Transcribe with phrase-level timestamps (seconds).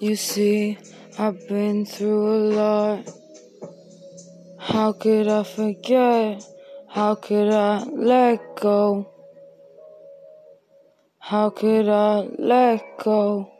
[0.00, 0.78] You see,
[1.18, 3.10] I've been through a lot.
[4.58, 6.42] How could I forget?
[6.88, 9.06] How could I let go?
[11.18, 13.52] How could I let go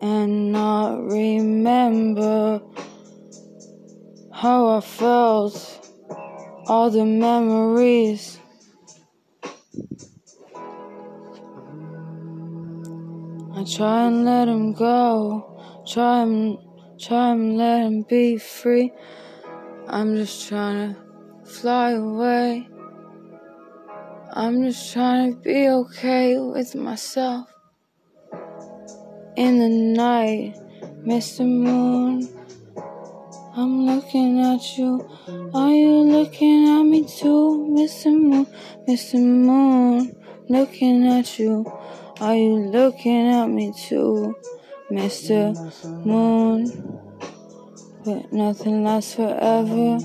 [0.00, 2.62] and not remember
[4.32, 5.56] how I felt?
[6.68, 8.38] All the memories.
[13.52, 16.56] I try and let him go, try and
[17.00, 18.92] try and let him be free.
[19.88, 22.68] I'm just trying to fly away.
[24.32, 27.48] I'm just trying to be okay with myself.
[29.36, 30.54] In the night,
[31.04, 31.44] Mr.
[31.44, 32.28] Moon,
[33.56, 35.04] I'm looking at you.
[35.52, 38.12] Are you looking at me too, Mr.
[38.12, 38.46] Moon?
[38.86, 39.20] Mr.
[39.20, 40.14] Moon,
[40.50, 41.64] looking at you.
[42.20, 44.36] Are you looking at me too,
[44.90, 45.54] Mr.
[46.04, 46.66] Moon?
[48.04, 49.98] But nothing lasts forever.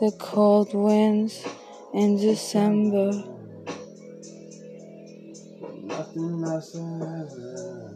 [0.00, 1.44] The cold winds
[1.92, 3.12] in December.
[5.84, 7.94] Nothing lasts forever.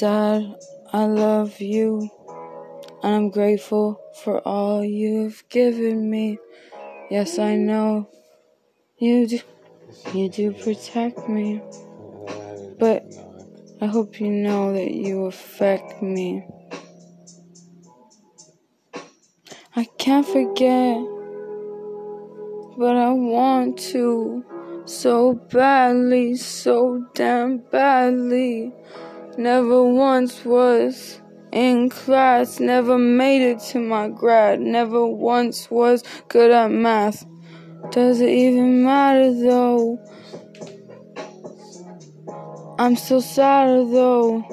[0.00, 0.56] Dad,
[0.92, 2.10] I love you,
[3.04, 6.38] and I'm grateful for all you've given me.
[7.10, 8.08] Yes, I know
[9.00, 9.40] you do,
[10.12, 11.62] you do protect me,
[12.78, 13.02] but
[13.80, 16.46] I hope you know that you affect me.
[19.74, 21.00] I can't forget,
[22.76, 24.44] but I want to
[24.84, 28.70] so badly, so damn badly.
[29.38, 36.50] Never once was in class, never made it to my grad, never once was good
[36.50, 37.24] at math.
[37.88, 39.98] Does it even matter though?
[42.78, 44.44] I'm so sad though.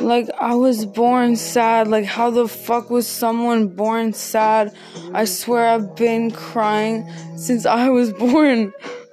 [0.00, 1.88] Like I was born sad.
[1.88, 4.74] Like how the fuck was someone born sad?
[5.12, 8.72] I swear I've been crying since I was born.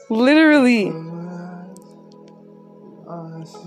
[0.10, 0.92] Literally.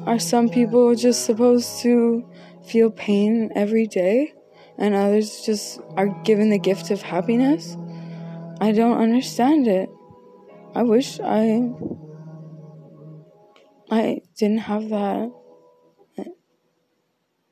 [0.06, 2.24] Are some people just supposed to
[2.66, 4.32] feel pain every day
[4.78, 7.76] and others just are given the gift of happiness?
[8.60, 9.90] I don't understand it.
[10.74, 11.70] I wish I
[13.90, 15.30] I didn't have that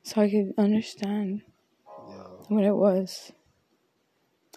[0.03, 1.41] so I could understand
[2.07, 3.31] Yo, what it was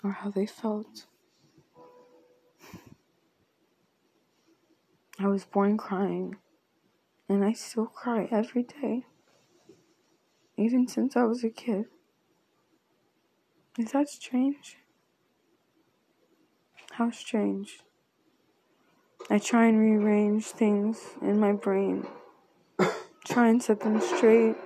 [0.02, 1.06] or how they felt.
[5.18, 6.36] I was born crying,
[7.28, 9.06] and I still cry every day,
[10.58, 11.86] even since I was a kid.
[13.78, 14.76] Is that strange?
[16.96, 17.80] How strange.
[19.28, 22.06] I try and rearrange things in my brain,
[23.28, 24.56] try and set them straight.